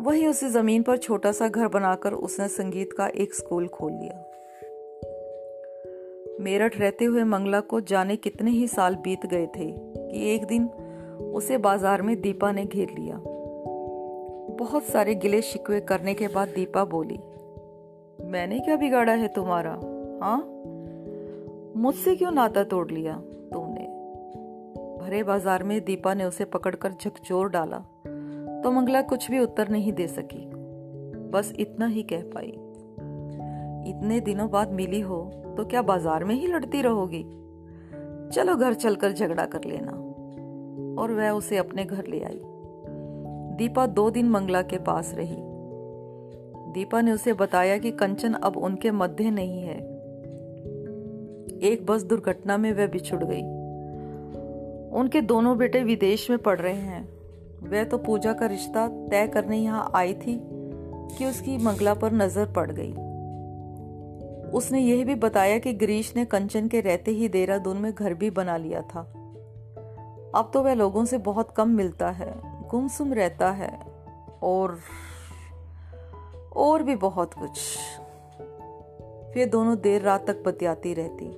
वहीं 0.00 0.26
उसी 0.28 0.48
ज़मीन 0.48 0.82
पर 0.82 0.96
छोटा 0.96 1.32
सा 1.32 1.48
घर 1.48 1.68
बनाकर 1.68 2.12
उसने 2.12 2.48
संगीत 2.48 2.92
का 2.92 3.06
एक 3.06 3.34
स्कूल 3.34 3.68
खोल 3.68 3.92
लिया। 3.92 4.28
मेरठ 6.40 6.78
रहते 6.80 7.04
हुए 7.04 7.24
मंगला 7.24 7.60
को 7.60 7.80
जाने 7.80 8.16
कितने 8.16 8.50
ही 8.50 8.68
साल 8.68 8.94
बीत 8.94 9.26
गए 9.26 9.46
थे 9.46 9.66
कि 9.66 10.34
एक 10.34 10.44
दिन 10.44 10.68
उसे 11.34 11.58
बाज़ार 11.58 12.02
में 12.02 12.20
दीपा 12.20 12.52
ने 12.52 12.64
घेर 12.64 12.88
लिया। 12.98 13.22
बहुत 14.56 14.84
सारे 14.84 15.14
गिले 15.14 15.42
शिकवे 15.42 15.80
करने 15.80 16.14
के 16.14 16.28
बाद 16.28 16.48
दीपा 16.48 16.84
बोली 16.84 17.18
मैंने 18.24 18.58
क्या 18.58 18.76
बिगाड़ा 18.76 19.12
है 19.12 19.28
तुम्हारा? 19.28 19.70
हाँ? 20.22 20.38
मुझसे 21.76 22.16
क्यों 22.16 22.30
नाता 22.30 22.64
तोड़ 22.64 22.90
लिया 22.90 23.14
तुमने? 23.52 23.86
भरे 25.02 25.22
बाज़ार 25.22 25.62
में 25.62 25.84
दीपा 25.84 26.14
ने 26.14 26.24
उसे 26.24 26.44
पकड़कर 26.44 26.92
झकझोर 26.92 27.48
डाला। 27.48 27.78
तो 28.62 28.70
मंगला 28.70 29.02
कुछ 29.02 29.30
भी 29.30 29.38
उत्तर 29.38 29.68
नहीं 29.68 29.92
दे 29.92 30.06
सकी। 30.06 30.50
बस 31.30 31.52
इतना 31.58 31.86
ही 31.86 32.02
कह 32.02 32.22
पाई। 32.22 32.52
इतने 33.90 34.20
दिनों 34.20 34.50
बाद 34.50 34.72
मिली 34.72 35.00
हो 35.00 35.22
तो 35.56 35.64
क्या 35.64 35.82
बाज़ार 35.82 36.24
में 36.24 36.34
ही 36.34 36.46
लड़ती 36.46 36.82
रहोगी? 36.82 37.22
चलो 38.32 38.56
घर 38.56 38.74
चलकर 38.74 39.12
झगड़ा 39.12 39.44
कर 39.44 39.64
लेना। 39.64 39.92
और 41.02 41.12
वह 41.12 41.30
उसे 41.30 41.56
अपने 41.56 41.84
घर 41.84 42.06
ले 42.06 42.20
आई। 42.20 42.40
दीपा 43.56 43.86
दो 43.86 44.10
दिन 44.10 44.28
मंगला 44.28 44.62
के 44.62 44.78
पास 44.78 45.14
रही। 45.14 45.51
दीपा 46.72 47.00
ने 47.00 47.12
उसे 47.12 47.32
बताया 47.32 47.78
कि 47.78 47.90
कंचन 47.90 48.34
अब 48.34 48.56
उनके 48.56 48.90
मध्य 48.90 49.30
नहीं 49.30 49.62
है। 49.62 49.76
एक 51.62 51.86
बस 51.86 52.02
दुर्घटना 52.02 52.56
में 52.56 52.72
वह 52.72 52.86
बिछुड़ 52.86 53.22
गई। 53.24 53.42
उनके 54.90 55.20
दोनों 55.20 55.58
बेटे 55.58 55.82
विदेश 55.82 56.30
में 56.30 56.38
पढ़ 56.38 56.60
रहे 56.60 56.72
हैं। 56.72 57.08
वह 57.70 57.84
तो 57.84 57.98
पूजा 57.98 58.32
का 58.32 58.46
रिश्ता 58.46 58.86
तय 58.88 59.26
करने 59.26 59.58
यहाँ 59.58 59.90
आई 59.94 60.14
थी 60.14 60.38
कि 61.18 61.24
उसकी 61.24 61.56
मंगला 61.58 61.94
पर 61.94 62.12
नज़र 62.12 62.52
पड़ 62.52 62.70
गई। 62.70 62.92
उसने 64.50 64.80
यह 64.80 65.04
भी 65.04 65.14
बताया 65.14 65.58
कि 65.58 65.72
गिरीश 65.72 66.12
ने 66.16 66.24
कंचन 66.24 66.68
के 66.68 66.80
रहते 66.80 67.10
ही 67.10 67.28
देहरादून 67.28 67.76
में 67.76 67.92
घर 67.92 68.14
भी 68.14 68.30
बना 68.30 68.56
लिया 68.56 68.80
था। 68.80 69.00
अब 70.34 70.50
तो 70.54 70.62
वह 70.62 70.74
लोगों 70.74 71.04
से 71.04 71.18
बहुत 71.18 71.50
कम 71.50 71.68
मिलता 71.68 72.10
है, 72.10 72.32
गुमसुम 72.70 73.12
रहता 73.12 73.50
है 73.50 73.72
और 74.42 74.78
और 76.56 76.82
भी 76.82 76.96
बहुत 76.96 77.34
कुछ। 77.34 77.50
फिर 79.34 79.48
दोनों 79.48 79.78
देर 79.78 80.02
रात 80.02 80.26
तक 80.26 80.42
बतियाती 80.46 80.94
रहती। 80.94 81.32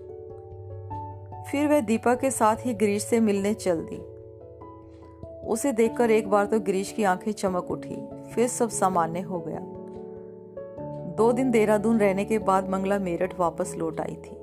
फिर 1.51 1.69
वह 1.69 1.81
दीपा 1.81 2.15
के 2.15 2.31
साथ 2.31 2.57
ही 2.57 2.75
गिरीश 2.75 3.03
से 3.03 3.21
मिलने 3.21 3.55
चल 3.55 3.87
दी। 3.91 4.15
उसे 5.47 5.73
देखकर 5.73 6.11
एक 6.11 6.31
बार 6.31 6.47
तो 6.47 6.61
गिरीश 6.61 6.93
की 6.93 7.05
आँखें 7.05 7.33
चमक 7.33 7.71
उठी, 7.71 8.09
फिर 8.35 8.49
सब 8.49 8.69
सामान्य 8.69 9.21
हो 9.21 9.41
गया। 9.41 9.61
दो 11.17 11.33
दिन 11.33 11.51
देहरादून 11.51 12.01
रहने 12.01 12.25
के 12.25 12.39
बाद 12.39 12.71
मंगला 12.71 12.99
मेरठ 12.99 13.41
वापस 13.41 13.75
लौट 13.75 14.01
आई 14.01 14.15
थी। 14.15 14.37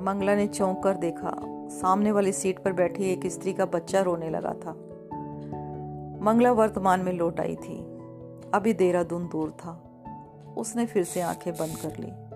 मंगला 0.00 0.34
ने 0.34 0.46
चौंक 0.46 0.82
कर 0.82 0.94
देखा, 0.94 1.38
सामने 1.68 2.12
वाली 2.12 2.32
सीट 2.32 2.58
पर 2.58 2.72
बैठी 2.72 3.12
एक 3.12 3.26
स्त्री 3.26 3.52
का 3.52 3.64
बच्चा 3.64 4.00
रोने 4.00 4.30
लगा 4.30 4.52
था। 4.52 4.70
मंगला 6.22 6.52
वर्तमान 6.52 7.00
में 7.00 7.12
लौट 7.12 7.40
आई 7.40 7.56
थी। 7.56 7.91
अभी 8.54 8.72
देहरादून 8.72 9.26
दूर 9.26 9.50
था। 9.50 9.88
उसने 10.56 10.86
फिर 10.86 11.04
से 11.04 11.20
आँखें 11.20 11.52
बंद 11.52 11.76
कर 11.76 11.96
ली। 12.00 12.32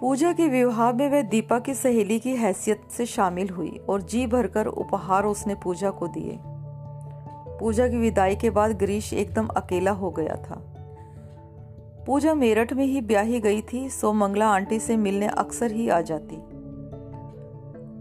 पूजा 0.00 0.32
के 0.32 0.48
विवाह 0.48 0.92
में 0.92 1.10
वह 1.10 1.22
दीपा 1.22 1.58
की 1.58 1.74
सहेली 1.74 2.18
की 2.18 2.36
हैसियत 2.36 2.80
से 2.90 3.06
शामिल 3.06 3.48
हुई 3.48 3.80
और 3.88 4.02
जी 4.02 4.26
भरकर 4.26 4.66
उपहार 4.66 5.24
उसने 5.24 5.54
पूजा 5.54 5.90
को 5.90 6.08
दिए। 6.08 6.38
पूजा 7.60 7.88
की 7.88 7.96
विदाई 7.96 8.36
के 8.36 8.50
बाद 8.50 8.78
गिरीश 8.78 9.12
एकदम 9.12 9.46
अकेला 9.46 9.90
हो 9.90 10.10
गया 10.10 10.36
था। 10.36 10.66
पूजा 12.06 12.34
मेरठ 12.34 12.72
में 12.72 12.84
ही 12.84 13.00
ब्याही 13.00 13.40
गई 13.40 13.62
थी, 13.72 13.88
सो 13.88 14.12
मंगला 14.12 14.48
आंटी 14.48 14.78
से 14.78 14.96
मिलने 14.96 15.26
अक्सर 15.26 15.70
ही 15.70 15.88
आ 15.88 16.00
जाती। 16.00 16.36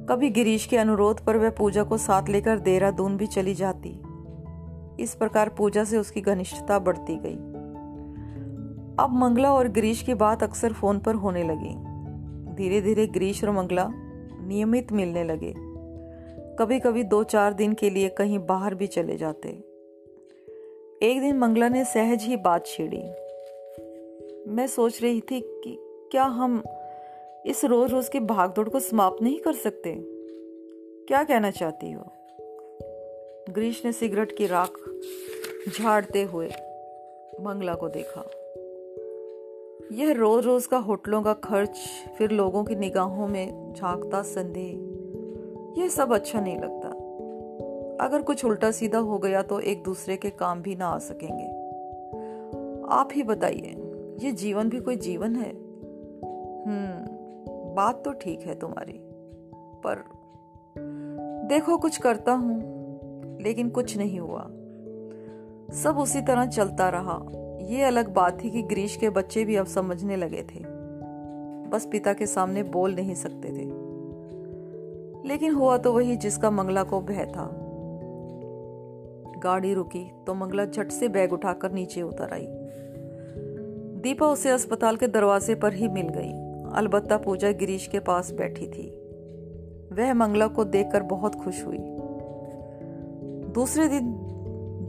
कभी 0.06 0.30
गिरीश 0.30 0.66
के 0.66 0.78
अनुरोध 0.78 1.26
पर 1.26 1.38
वह 1.38 1.50
पूजा 1.50 1.84
को 1.84 1.98
साथ 1.98 2.30
लेकर 2.30 2.60
देहरादून 2.60 3.18
भी 3.18 3.28
चली 3.28 3.54
जाती। 3.56 4.02
इस 5.00 5.16
प्रकार 5.16 5.50
पूजा 5.50 5.84
से 5.84 5.98
उसकी 5.98 6.22
घनिष्ठता 6.22 6.80
बढ़ती 6.80 7.16
गई। 7.16 7.36
अब 9.04 9.10
मंगला 9.12 9.54
और 9.54 9.68
गिरीश 9.68 10.02
की 10.02 10.14
बात 10.14 10.44
अक्सर 10.44 10.74
फ़ोन 10.74 11.00
पर 11.00 11.16
होने 11.16 11.44
लगी। 11.44 11.76
धीरे 12.56 12.82
धीरे 12.82 13.08
गिरीश 13.08 13.44
और 13.44 13.52
मंगला 13.52 13.90
नियमित 14.42 14.92
मिलने 14.92 15.24
लगे। 15.24 15.54
कभी 16.56 16.80
कभी 16.80 17.04
दो 17.04 17.24
चार 17.24 17.54
दिन 17.54 17.74
के 17.74 17.90
लिए 17.90 18.10
कहीं 18.10 18.40
बाहर 18.40 18.76
भी 18.76 18.88
चले 18.88 19.18
जाते। 19.18 19.50
एक 21.02 21.20
दिन 21.20 21.38
मंगला 21.38 21.70
ने 21.70 21.86
सहज 21.86 22.24
ही 22.24 22.38
बात 22.38 22.66
छेड़ी। 22.66 23.04
मैं 24.52 24.68
सोच 24.68 25.02
रही 25.02 25.22
थी 25.22 25.42
कि 25.42 25.80
क्या 26.12 26.24
हम 26.24 26.64
इस 27.46 27.66
रोज 27.66 27.92
रोज 27.92 28.10
की 28.10 28.20
भागदौड़ 28.20 28.70
को 28.70 28.80
समाप्त 28.80 29.24
नहीं 29.24 29.40
कर 29.40 29.54
सकते? 29.54 29.96
क्या 31.08 31.24
कहना 31.24 31.52
चाहती 31.52 31.92
हो? 31.92 32.14
ग्रीश 33.50 33.82
ने 33.86 33.92
सिगरेट 33.92 34.32
की 34.38 34.48
राख 34.48 34.78
झाड़ते 35.80 36.24
हुए 36.24 36.48
मंगला 37.42 37.74
को 37.76 37.90
देखा। 37.90 38.24
यह 39.92 40.12
रोज 40.14 40.46
रोज 40.46 40.66
का 40.66 40.78
होटलों 40.78 41.22
का 41.24 41.34
खर्च, 41.34 41.78
फिर 42.18 42.32
लोगों 42.32 42.64
की 42.64 42.76
निगाहों 42.76 43.28
में 43.28 43.74
झांकता 43.74 44.22
संदेह। 44.22 45.82
यह 45.82 45.88
सब 45.88 46.14
अच्छा 46.14 46.40
नहीं 46.40 46.58
लगता। 46.58 46.90
अगर 48.06 48.22
कुछ 48.22 48.46
उल्टा 48.46 48.72
सीधा 48.72 48.98
हो 48.98 49.18
गया 49.18 49.42
तो 49.42 49.60
एक 49.60 49.84
दूसरे 49.84 50.18
के 50.18 50.30
काम 50.30 50.62
भी 50.62 50.76
ना 50.76 50.88
आ 50.88 50.98
सकेंगे। 50.98 51.48
आप 52.92 53.10
ही 53.14 53.24
बताइए, 53.24 53.76
ये 54.20 54.32
जीवन 54.32 54.70
भी 54.70 54.80
कोई 54.80 54.96
जीवन 54.96 55.36
है? 55.36 55.50
हम्म 56.66 57.18
बात 57.76 58.04
तो 58.06 58.12
ठीक 58.14 58.42
है 58.42 58.60
तुम्हारी, 58.60 59.00
पर 59.86 60.04
देखो 61.48 61.78
कुछ 61.78 61.98
करता 61.98 62.32
हूँ। 62.32 62.79
लेकिन 63.42 63.70
कुछ 63.70 63.98
नहीं 63.98 64.20
हुआ। 64.20 64.42
सब 65.74 65.98
उसी 65.98 66.22
तरह 66.22 66.46
चलता 66.46 66.90
रहा। 66.90 67.26
ये 67.66 67.84
अलग 67.84 68.14
बात 68.14 68.44
थी 68.44 68.50
कि 68.50 68.62
ग्रीश 68.62 68.96
के 68.96 69.10
बच्चे 69.10 69.46
भी 69.46 69.56
अब 69.56 69.66
समझने 69.66 70.16
लगे 70.16 70.44
थे। 70.44 70.60
बस 71.70 71.90
पिता 71.92 72.14
के 72.14 72.26
सामने 72.26 72.64
बोल 72.64 72.96
नहीं 72.96 73.16
सकते 73.16 73.50
थे। 73.50 73.90
लेकिन 75.28 75.54
हुआ 75.54 75.78
तो 75.78 75.94
वही 75.94 76.16
जिसका 76.16 76.52
मंगला 76.52 76.84
को 76.84 77.02
भय 77.02 77.26
था। 77.26 77.66
गाड़ी 79.44 79.74
रुकी 79.74 80.12
तो 80.28 80.34
मंगला 80.34 80.66
झट 80.66 80.92
से 80.92 81.08
बैग 81.08 81.34
उठाकर 81.34 81.72
नीचे 81.72 82.02
उतर 82.02 82.34
आई। 82.34 82.48
दीपा 84.02 84.28
उसे 84.28 84.50
अस्पताल 84.50 84.96
के 84.96 85.08
दरवाजे 85.08 85.56
पर 85.56 85.74
ही 85.74 85.88
मिल 85.88 86.08
गई। 86.10 86.32
अलबत्ता 86.74 87.18
पूजा 87.18 87.52
गिरीश 87.52 87.88
के 87.88 88.00
पास 88.00 88.32
बैठी 88.32 88.68
थी। 88.68 88.90
वह 89.94 90.14
मंगला 90.14 90.48
को 90.48 90.64
देखकर 90.64 91.04
बहुत 91.04 91.36
खुश 91.36 91.66
हुई। 91.66 91.78
दूसरे 93.50 93.88
दिन 93.88 94.12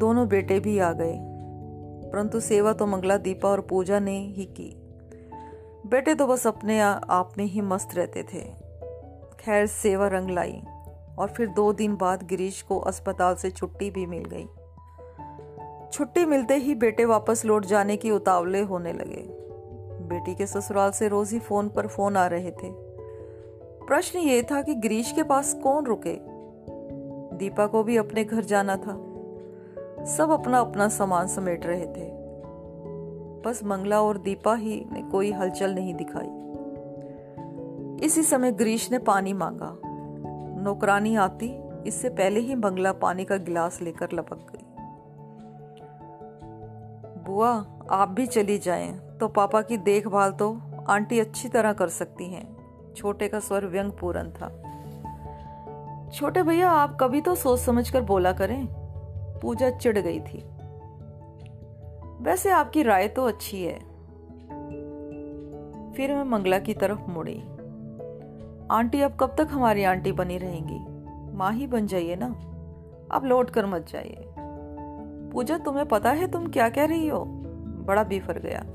दोनों 0.01 0.27
बेटे 0.29 0.59
भी 0.61 0.79
आ 0.79 0.93
गए, 0.93 1.17
परंतु 2.13 2.41
सेवा 2.41 2.73
तो 2.73 2.87
मंगला, 2.87 3.17
दीपा 3.17 3.49
और 3.49 3.61
पूजा 3.61 3.99
ने 3.99 4.19
ही 4.19 4.45
की। 4.45 4.73
बेटे 5.87 6.15
तो 6.15 6.27
बस 6.27 6.47
अपने 6.47 6.81
आप 6.81 7.33
में 7.39 7.45
ही 7.45 7.61
मस्त 7.61 7.95
रहते 7.95 8.23
थे। 8.23 8.45
खैर, 9.41 9.67
सेवा 9.67 10.09
रंग 10.09 10.31
लाई 10.31 10.61
और 11.19 11.33
फिर 11.37 11.49
दो 11.49 11.73
दिन 11.73 11.97
बाद 11.97 12.23
गिरीश 12.23 12.63
को 12.63 12.79
अस्पताल 12.79 13.35
से 13.35 13.51
छुट्टी 13.51 13.91
भी 13.91 14.07
मिल 14.07 14.25
गई। 14.25 14.47
छुट्टी 15.93 16.25
मिलते 16.25 16.55
ही 16.55 16.75
बेटे 16.75 17.05
वापस 17.05 17.45
लौट 17.45 17.67
जाने 17.67 17.97
की 17.97 18.11
उतावले 18.11 18.61
होने 18.61 18.93
लगे। 18.93 19.25
बेटी 20.09 20.35
के 20.35 20.47
ससुराल 20.47 20.91
से 20.91 21.09
रोज 21.09 21.33
ही 21.33 21.39
फ़ोन 21.39 21.69
पर 21.69 21.87
फ़ोन 21.87 22.17
आ 22.17 22.27
रहे 22.27 22.51
थे। 22.53 22.71
प्रश्न 23.87 24.19
ये 24.19 24.43
था 24.43 24.63
कि 24.63 24.75
गिरीश 24.75 25.13
के 25.13 25.23
पास 25.23 25.53
कौन 25.55 25.87
रुके? 25.87 26.30
दीपा 27.41 27.67
को 27.67 27.83
भी 27.83 27.97
अपने 27.97 28.25
घर 28.25 28.45
जाना 28.45 28.77
था। 28.77 28.93
सब 30.05 30.31
अपना 30.31 30.59
अपना 30.59 30.89
सामान 30.89 31.27
समेट 31.27 31.67
रहे 31.67 31.87
थे। 31.87 32.21
बस 33.45 33.61
मंगला 33.65 34.03
और 34.03 34.19
दीपा 34.19 34.55
ही 34.55 34.87
ने 34.93 35.03
कोई 35.03 35.33
हलचल 35.33 35.75
नहीं 35.75 35.95
दिखाई। 35.95 36.31
इसी 38.07 38.23
समय 38.23 38.53
ग्रीश 38.53 38.93
ने 38.93 38.99
पानी 38.99 39.33
मांगा। 39.33 39.79
नौकरानी 40.63 41.17
आती, 41.17 41.61
इससे 41.87 42.09
पहले 42.09 42.41
ही 42.41 42.55
मंगला 42.55 42.93
पानी 42.93 43.25
का 43.25 43.37
गिलास 43.37 43.83
लेकर 43.83 44.09
लपक 44.13 44.37
गई। 44.37 44.65
बुआ, 47.25 47.67
आप 47.91 48.09
भी 48.09 48.27
चली 48.27 48.59
जाएँ 48.59 48.99
तो 49.21 49.29
पापा 49.29 49.63
की 49.63 49.77
देखभाल 49.77 50.33
तो 50.33 50.61
आंटी 50.89 51.21
अच्छी 51.21 51.49
तरह 51.49 51.73
कर 51.73 51.89
सकती 51.89 52.25
हैं। 52.25 52.57
छोटे 52.97 53.29
का 53.29 53.41
स्वर 53.41 53.67
व्यंग 53.67 53.93
पूर्ण 53.93 54.31
था। 54.31 54.60
छोटे 56.13 56.43
भैया, 56.43 56.71
आप 56.71 56.99
कभी 57.01 57.21
तो 57.21 57.35
सोच 57.35 57.61
समझ 57.61 57.91
कर 57.91 58.03
बोला 58.03 58.33
करें। 58.33 58.69
पूजा 59.43 59.71
चिढ़ 59.71 59.99
गई 59.99 60.21
थी। 60.21 60.45
वैसे 62.25 62.51
आपकी 62.51 62.83
राय 62.83 63.09
तो 63.09 63.25
अच्छी 63.25 63.63
है। 63.63 63.79
फिर 65.93 66.15
मैं 66.15 66.25
मंगला 66.25 66.59
की 66.59 66.75
तरफ़ 66.75 67.11
मुड़ी। 67.11 67.41
आंटी, 68.71 69.01
अब 69.01 69.17
कब 69.21 69.35
तक 69.39 69.49
हमारी 69.51 69.85
आंटी 69.85 70.13
बनी 70.13 70.39
रहेंगी? 70.39 70.79
माँ 71.37 71.53
ही 71.53 71.67
बन 71.67 71.87
जाइए 71.87 72.17
ना। 72.17 72.27
अब 73.17 73.25
लौट 73.25 73.51
कर 73.51 73.67
मत 73.67 73.87
जाइए। 73.89 74.25
पूजा, 75.33 75.59
तुम्हें 75.59 75.87
पता 75.87 76.11
है 76.11 76.31
तुम 76.31 76.47
क्या 76.47 76.69
कह 76.69 76.85
रही 76.85 77.09
हो? 77.09 77.25
बड़ा 77.87 78.05
बेफर 78.05 78.39
गया। 78.39 78.67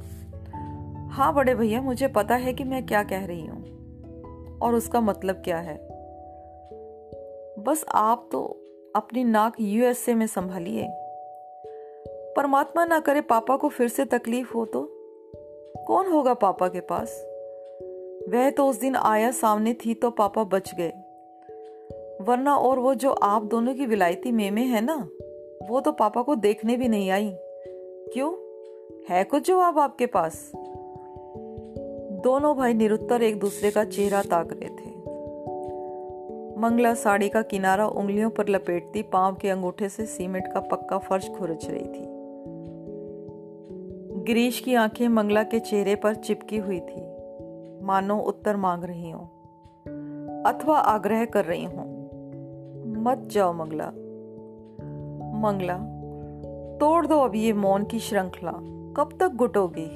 हाँ 1.11 1.33
बड़े 1.33 1.55
भैया, 1.55 1.81
मुझे 1.81 2.07
पता 2.07 2.35
है 2.35 2.53
कि 2.53 2.63
मैं 2.63 2.85
क्या 2.85 3.03
कह 3.03 3.25
रही 3.25 3.45
हूँ। 3.45 3.63
और 4.61 4.73
उसका 4.73 5.01
मतलब 5.01 5.35
क्या 5.35 5.57
है? 5.57 5.94
बस 7.65 7.85
आप 7.89 8.29
तो 8.31 8.57
अपनी 8.95 9.23
नाक 9.23 9.53
यूएसए 9.59 10.13
में 10.13 10.27
संभालिए। 10.27 10.87
परमात्मा 12.37 12.85
ना 12.85 12.99
करे 12.99 13.21
पापा 13.21 13.57
को 13.57 13.69
फिर 13.69 13.87
से 13.87 14.05
तकलीफ़ 14.05 14.53
हो 14.53 14.65
तो? 14.65 14.89
कौन 15.87 16.07
होगा 16.07 16.33
पापा 16.33 16.67
के 16.67 16.79
पास? 16.79 17.25
वह 18.29 18.49
तो 18.49 18.67
उस 18.67 18.79
दिन 18.79 18.95
आया 18.95 19.31
सामने 19.31 19.73
थी 19.73 19.93
तो 19.93 20.09
पापा 20.09 20.43
बच 20.43 20.75
गए। 20.75 20.93
वरना 22.21 22.57
और 22.57 22.79
वो 22.79 22.95
जो 22.95 23.11
आप 23.11 23.43
दोनों 23.43 23.75
की 23.75 23.85
विलायती 23.85 24.31
मेमे 24.31 24.61
है 24.61 24.81
ना, 24.81 25.09
वो 25.69 25.81
तो 25.81 25.91
पापा 25.91 26.21
को 26.21 26.35
देखने 26.35 26.77
भी 26.77 26.87
नहीं 26.87 27.11
आई। 27.11 27.35
क्यों? 28.13 28.33
है 29.09 29.23
कुछ 29.23 29.47
जवाब 29.47 29.79
आपके 29.79 30.05
पास? 30.05 30.51
दोनों 32.23 32.57
भाई 32.57 32.73
निरुत्तर 32.73 33.23
एक 33.23 33.39
दूसरे 33.39 33.71
का 33.71 33.83
चेहरा 33.83 34.21
ताक 34.21 34.47
रहे 34.51 34.74
मंगला 36.65 36.93
साड़ी 36.93 37.29
का 37.29 37.41
किनारा 37.41 37.87
उंगलियों 37.87 38.29
पर 38.29 38.49
लपेटती 38.49 39.01
पाँव 39.01 39.35
के 39.35 39.49
अंगूठे 39.49 39.89
से 39.89 40.05
सीमेंट 40.05 40.47
का 40.53 40.59
पक्का 40.59 40.97
फर्श 40.97 41.29
खुरच 41.29 41.67
रही 41.69 41.85
थी। 41.85 42.05
गिरीश 44.23 44.59
की 44.59 44.75
आँखें 44.75 45.07
मंगला 45.07 45.43
के 45.43 45.59
चेहरे 45.59 45.95
पर 45.95 46.15
चिपकी 46.15 46.57
हुई 46.57 46.79
थी। 46.79 47.01
मानो 47.85 48.17
उत्तर 48.17 48.55
मांग 48.55 48.83
रही 48.83 49.09
हूँ, 49.09 49.25
अथवा 50.45 50.77
आग्रह 50.77 51.25
कर 51.25 51.45
रही 51.45 51.63
हूँ। 51.63 52.09
मत 53.03 53.27
जाओ 53.31 53.53
मंगला। 53.53 53.87
मंगला, 55.41 55.77
तोड़ 56.77 57.07
दो 57.07 57.19
अब 57.19 57.35
ये 57.35 57.53
मौन 57.53 57.85
की 57.85 57.99
श्रृंखला। 57.99 58.51
कब 58.97 59.09
तक 59.19 59.31
गुटोगी? 59.35 59.87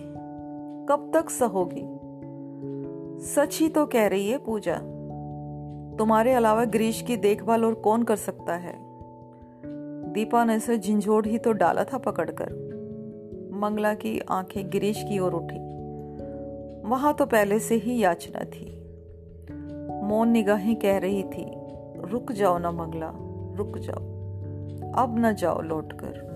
कब 0.89 1.12
तक 1.13 1.29
सहोगी? 1.29 1.99
सच 3.25 3.60
ही 3.60 3.69
तो 3.69 3.86
कह 3.86 4.08
रही 4.08 4.29
है 4.29 4.38
पूजा। 4.38 4.82
तुम्हारे 5.99 6.33
अलावा 6.33 6.65
ग्रीश 6.65 7.01
की 7.01 7.17
देखभाल 7.17 7.65
और 7.65 7.73
कौन 7.73 8.03
कर 8.03 8.15
सकता 8.15 8.55
है? 8.55 8.75
दीपा 10.13 10.45
ने 10.45 10.55
इसे 10.55 10.77
झिंझोड़ 10.77 11.25
ही 11.25 11.38
तो 11.38 11.51
डाला 11.51 11.83
था 11.83 11.97
पकड़कर। 11.97 12.49
मंगला 13.53 13.93
की 13.93 14.19
आँखें 14.19 14.69
गिरीश 14.69 15.03
की 15.03 15.19
ओर 15.19 15.33
उठी। 15.33 15.55
वहाँ 16.89 17.13
तो 17.13 17.25
पहले 17.25 17.59
से 17.59 17.75
ही 17.75 18.03
याचना 18.03 18.43
थी। 18.43 18.83
मौन 20.03 20.29
निगाहें 20.29 20.75
कह 20.75 20.97
रही 20.97 21.23
थी, 21.23 21.51
रुक 22.12 22.31
जाओ 22.31 22.57
ना 22.57 22.71
मंगला, 22.71 23.13
रुक 23.55 23.77
जाओ। 23.77 23.99
अब 25.03 25.15
न 25.19 25.33
जाओ 25.33 25.62
लौटकर। 25.62 26.29